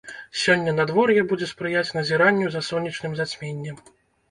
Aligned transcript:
Сёння 0.43 0.71
надвор'е 0.77 1.25
будзе 1.33 1.49
спрыяць 1.51 1.93
назіранню 1.99 2.51
за 2.57 2.65
сонечным 2.71 3.17
зацьменнем. 3.23 3.81